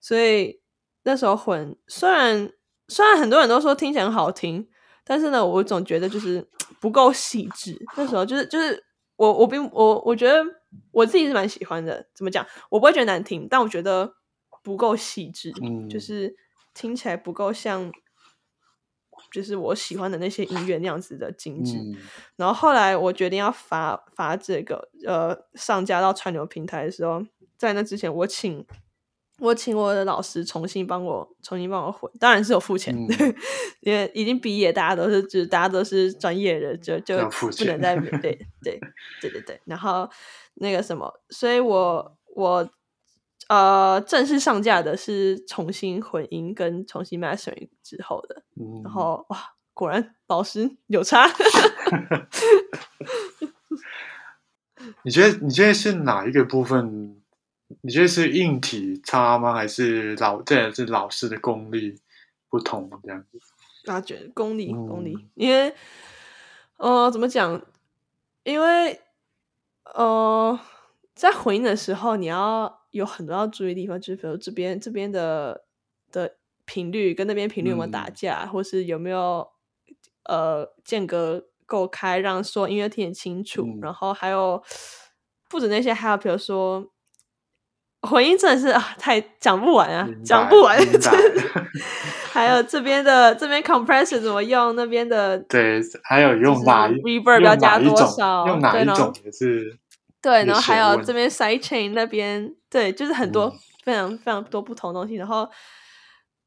[0.00, 0.60] 所以
[1.02, 2.52] 那时候混虽然
[2.88, 4.68] 虽然很多人都说听起来很好听，
[5.02, 6.46] 但是呢，我总觉得就是
[6.78, 7.76] 不够细致。
[7.96, 8.84] 那时候就是就是
[9.16, 10.44] 我我并我我觉得
[10.90, 12.06] 我自己是蛮喜欢的。
[12.14, 12.46] 怎么讲？
[12.70, 14.14] 我不会觉得难听，但我觉得
[14.62, 16.36] 不够细致，嗯就是
[16.72, 17.92] 听起来不够像，
[19.30, 21.76] 就是我喜欢的那些音乐那样子的精致。
[21.76, 21.96] 嗯
[22.36, 27.24] 然后后来我决定要发发这个呃上架到串流平台的时候，
[27.56, 28.66] 在那之前我请
[29.38, 33.34] 我请我的老师重新帮我重新帮我混，当然是有付钱的，嗯
[33.80, 38.80] 因为已经毕业，大家都是就是大家都是专业人，就就不能再 对对对
[39.20, 40.08] 对对对，然后
[40.54, 42.70] 那个什么，所以我我。
[43.48, 49.38] 呃，正式上架的是重新混音跟重新 mastering 之后的，嗯，然后哇，
[49.74, 51.28] 果然老师有差。
[55.04, 57.03] 你觉得你觉得是哪一个部分？
[57.86, 59.52] 你觉得是硬体差吗？
[59.52, 62.00] 还是老这也是老师的功力
[62.48, 63.38] 不同这样子？
[63.92, 65.74] 啊，觉得功力功力嗯，因为
[66.78, 67.60] 呃，怎么讲？
[68.42, 68.98] 因为
[69.94, 70.58] 呃，
[71.14, 75.66] 在回应的时候，你要有很多要注意的地方，就是比如这边这边的
[76.10, 79.46] 的频率跟那边频率有没有打嗯架，或是有没有
[80.22, 83.62] 呃间隔够开，让说音乐听得清楚。
[83.66, 84.62] 嗯然后还有
[85.50, 86.90] 不止那些，还有比如说
[88.06, 90.78] 混音真的是啊，太讲不完啊讲不完。
[92.32, 99.78] 还有这边的这边 compressor 怎么用，那边的对，还有用哪一 reverb 用要加多少用哪一种也是
[100.20, 103.52] 对，然后还有这边 side chain 那边，对，就是很多、嗯
[103.84, 105.14] 非常非常多不同的东西。
[105.16, 105.46] 然后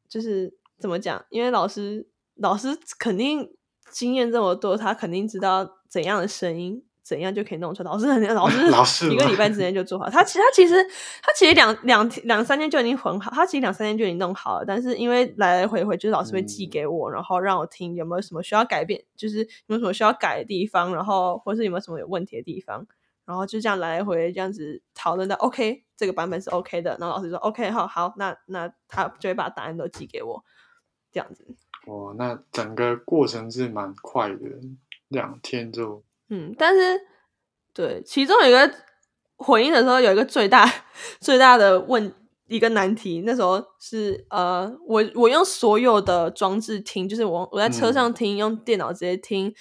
[0.10, 1.24] 就是怎么讲？
[1.30, 2.03] 因为老师
[2.38, 3.47] 老师肯定
[3.91, 7.89] 经验这么多，他肯定知道怎样的声音怎样就可以弄出来。
[7.89, 10.10] 老师很老师老师一个礼拜之内就做好。
[10.10, 10.76] 他其他其实
[11.22, 14.66] 他其实两两天两三天就已经混好，他其实两三天就已经弄好了。
[14.68, 22.86] 但是因为来来回回，就是老师会寄嗯给我，然后让我听有没有什么需要改变，就是有没有什么需要改的地方，然后或是有没有什么有问题的地方。
[23.24, 30.43] 然后就这样来回这样子讨论到 OK 这个版本是 OK 的，然后老师说 OK 好好，那那他就会把答案都寄给我，
[31.12, 31.45] 这样子。
[31.86, 34.45] 哦，那整个过程是蛮快的，
[35.10, 36.99] 两天就嗯，但是
[37.73, 38.71] 对，其中有一个
[39.38, 40.69] 混音的时候有一个最大
[41.21, 42.13] 最大的问
[42.47, 49.53] 一个难题，那时候是呃，我我用所有的装置听，就是我我在车嗯上听，用电脑直接听，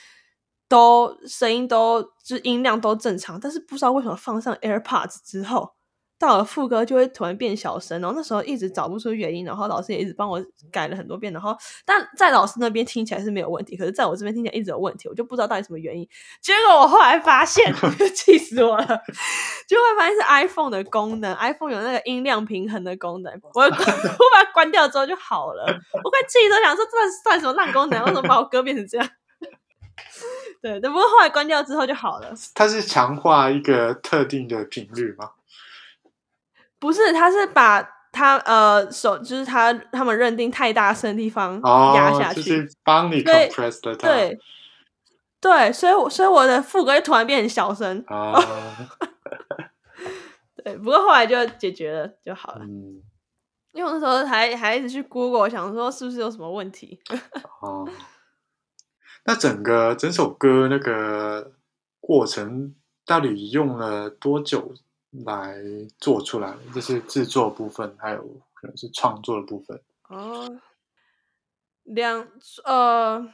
[0.68, 5.76] 都声音都就是音量都正常，但是不知道为什么放上 AirPods 之后。
[6.18, 10.42] 到了副歌就会突然变小声，然后那时候一直找不出原因，然后老师也一直帮我
[10.72, 16.08] 改了很多遍，然后但在老师那边听起来是没有问题，可是在我这边听起来一直有问题，我就不知道到底什么原因。
[16.40, 17.74] 结果我后来发现，
[18.14, 18.86] 气死我了，
[19.68, 25.64] 就会发现是 iPhone 的功能，iPhone 有那个音量平衡的功能，我 我把它关掉之后就好了。
[25.64, 26.92] 我快气都想说，这
[27.22, 28.00] 算什么烂功能？
[28.04, 29.06] 为什么把我歌变成这样？
[30.62, 32.32] 对，但不过后来关掉之后就好了。
[32.54, 35.30] 它是强化一个特定的频率吗？
[36.78, 44.08] 不是，他是把他呃手，就是他他们认定太大声的地方哦，压下去，就是帮你 compress 的它。
[44.08, 44.38] 对
[45.40, 48.34] 对，所以我所以我的副歌就突然变很小声，啊，
[50.64, 52.64] 对，不过后来就解决了就好了。
[52.64, 53.02] 嗯，
[53.72, 56.98] 因为我那时候还还一直去 Google 想说是不是有什么问题，
[57.60, 57.86] 哦，
[59.24, 61.52] 那整个整首歌那个
[62.00, 62.74] 过程
[63.04, 64.72] 到底用了多久
[65.24, 65.56] 来
[65.98, 66.56] 做出来？
[66.74, 68.22] 就是制作部分，还有
[68.54, 69.80] 可能是创作的部分。
[70.08, 70.60] 哦，
[71.84, 72.28] 两
[72.64, 73.32] 呃，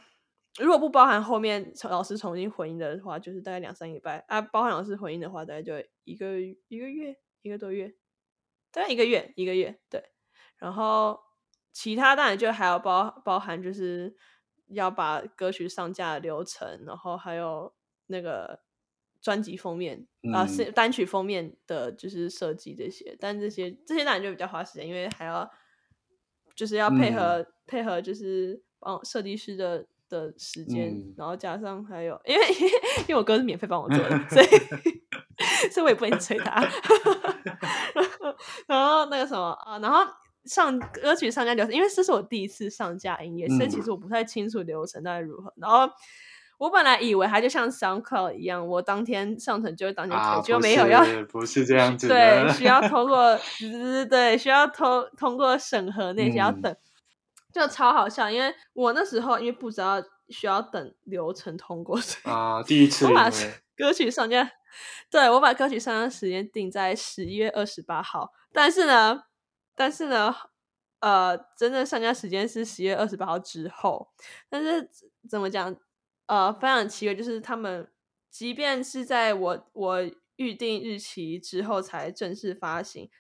[0.59, 5.75] 如果不包含后面老师重新混音的话，就是大概两三礼拜啊；包含老师混音的话，大概就
[6.05, 7.95] 一个一个月，一个多月，
[8.71, 10.05] 大概一个月，一个月对。
[10.59, 11.19] 然后
[11.73, 14.15] 其他当然就还要包包含，就是
[14.69, 17.75] 要把歌曲上架的流程，然后还有
[18.07, 18.61] 那个
[19.23, 23.17] 专辑封面啊，是、嗯单曲封面的，就是设计这些。
[23.21, 25.49] 但这些这些当然就比较花时间，因为还要
[26.55, 32.45] 就是要配合、配合，就是帮设计师的的时间，嗯然后加上还有，因为
[33.09, 34.47] 因为我哥是免费帮我做的， 所以
[35.73, 36.61] 所以我也不能催他。
[38.67, 40.05] 然后那个什么啊，然后
[40.45, 45.53] 上歌曲上架流程，因为这是我第一次上架音乐，所以其嗯实我不太清楚流程大概如何。
[45.57, 45.89] 然后
[46.63, 52.15] 我本来以为它就像 SoundCloud 一样，我当天上传就会当天推，啊，结果不没有要是不是这样子的，
[52.47, 53.37] 对，需要通过，
[54.09, 56.77] 对需要通通过审核那些要嗯等，
[57.53, 58.31] 就超好笑。
[58.31, 63.29] 因为我那时候因为不知道需要等流程通过，啊，第一次我把
[63.77, 64.49] 歌曲上架，
[65.11, 69.25] 对我把歌曲上架时间定在十一月二十八号，但是呢，
[69.75, 70.33] 但是呢，
[71.01, 74.13] 呃，真正上架时间是十月二十八号之后。
[74.49, 74.89] 但是
[75.29, 75.75] 怎么讲？
[76.33, 77.87] 呃，非常奇怪，就是他们
[78.31, 79.99] 即便是在我我
[80.37, 83.11] 预定日期之后才正式发行，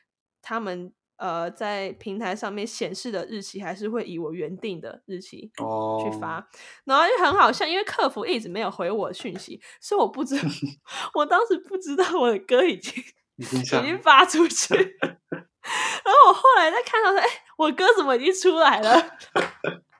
[0.41, 6.49] 他们呃在平台上面显示的日期还是会以我原定的日期哦去发，
[6.87, 10.35] 然后就很好笑，因为客服一直没有回我讯息，所以我不知
[11.13, 12.95] 我当时不知道我的歌已经
[13.37, 17.27] 已经已经发出去， 然后我后来再看到说，哎、
[17.59, 19.19] 我歌怎么已经出来了？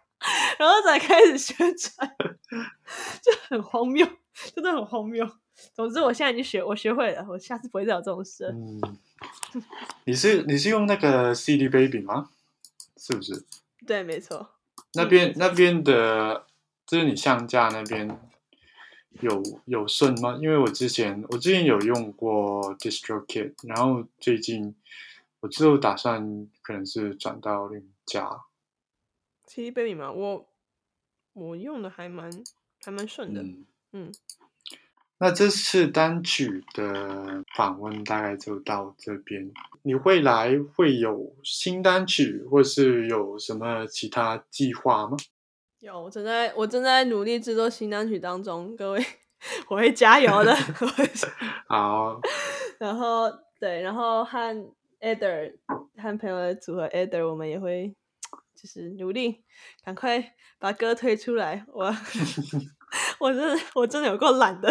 [0.59, 2.17] 然后才开始宣传，
[3.23, 4.07] 就很荒谬，
[4.55, 5.29] 真的很荒谬。
[5.75, 8.47] 总之，我现在已经学，我学会了，我下次不会再有这种事。
[8.53, 8.81] 嗯，
[10.05, 12.31] 你是你是用那个 CD Baby 吗？
[12.97, 13.45] 是不是？
[13.87, 14.49] 对，没错。
[14.95, 16.47] 那边那边的，
[16.87, 18.19] 就是你上架那边
[19.21, 20.39] 有有顺吗？
[20.41, 24.75] 因为我之前我之前有用过 DistroKid，然后最近
[25.41, 28.29] 我之后打算可能是转到另一家。
[29.55, 30.49] CD Baby 嘛，我
[31.35, 32.31] 我用的还蛮
[32.83, 33.43] 还蛮顺的。
[33.43, 34.13] 嗯嗯
[35.19, 39.53] 那这次单曲的访问大概就到这边。
[39.83, 45.17] 你未来会有新单曲，或是有什么其他计划吗？
[45.81, 49.05] 有，我正在我正在努力制作新单曲当中，各位，
[49.69, 50.57] 我会加油的。
[51.69, 52.19] 好，
[52.81, 53.31] 然后
[53.61, 55.55] 对，然后和 Eder
[55.99, 57.95] 和朋友的组合 Eder，我们也会
[58.63, 59.43] 就是努力，
[59.85, 61.65] 赶快把歌推出来。
[61.73, 61.87] 我
[63.19, 64.69] 我真的我真的有够懒的，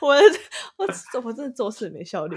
[0.00, 0.08] 我
[0.78, 0.86] 我
[1.24, 2.36] 我真的做事没效率，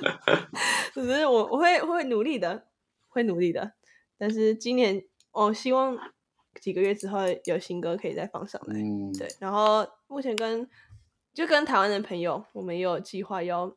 [0.92, 2.66] 只是我我会会努力的，
[3.08, 3.72] 会努力的。
[4.18, 5.02] 但是今年
[5.32, 5.98] 我希望
[6.60, 8.76] 几个月之后有新歌可以再放上来。
[8.78, 10.68] 嗯，对，然后目前跟
[11.32, 13.74] 就跟台湾的朋友，我们也有计划要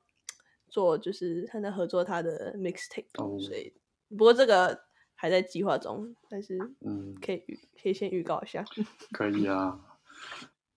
[0.69, 3.73] 做，就是和他合作他的 mixtape，、哦所以
[4.09, 4.86] 不过这个
[5.19, 8.63] 还在计划中，但是嗯，可以预可以先预告一下。
[9.11, 9.79] 可以啊。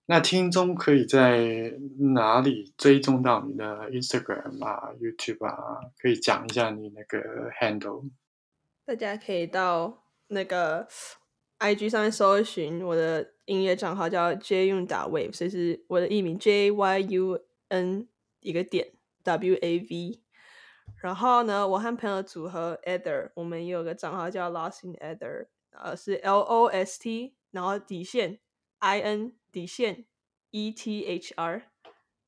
[0.07, 1.73] 那听众可以在
[2.15, 5.79] 哪里追踪到你的 Instagram 啊、YouTube 啊？
[5.99, 8.09] 可以讲一下你那个 handle。
[8.83, 10.87] 大家可以到那个
[11.59, 17.39] IG 上面搜寻我的音乐账号叫 J 用打 Wave，所以是我的艺名 J Y U
[17.69, 18.07] N
[18.41, 18.91] 一个点
[19.23, 20.19] W A V。
[21.01, 28.39] 然后呢，我和朋友组合 Ether，我们也有个账号叫 Lost in Ether，呃是 L O S T，然后底线
[28.79, 30.05] I N 底线
[30.51, 31.63] E T H R。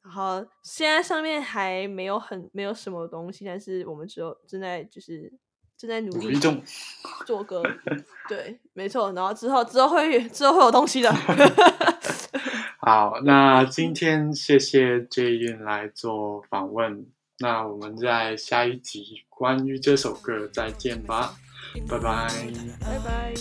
[0.03, 5.31] 然后现在上面还没有很没有什么东西，但是我们只有正在就是
[5.77, 6.61] 正在努力中
[7.25, 7.63] 做歌，
[8.27, 9.13] 对，没错。
[9.13, 11.09] 然后之后之后会之后会有东西的。
[12.81, 17.05] 好，那今天谢谢 J 韵来做访问。
[17.43, 21.35] 那我们在下一集关于这首歌再见吧，
[21.89, 22.29] 拜拜。
[22.79, 23.33] 拜拜。